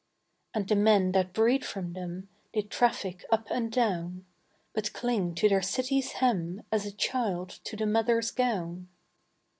And 0.55 0.67
the 0.67 0.75
men 0.75 1.11
that 1.11 1.31
breed 1.31 1.63
from 1.63 1.93
them 1.93 2.27
They 2.55 2.63
traffic 2.63 3.23
up 3.31 3.45
and 3.51 3.71
down, 3.71 4.25
But 4.73 4.93
cling 4.93 5.35
to 5.35 5.47
their 5.47 5.61
cities' 5.61 6.13
hem 6.13 6.63
As 6.71 6.87
a 6.87 6.91
child 6.91 7.49
to 7.65 7.75
the 7.77 7.85
mother's 7.85 8.31
gown. 8.31 8.87